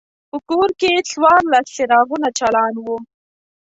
[0.29, 2.97] په کور کې څوارلس څراغونه چالان وو.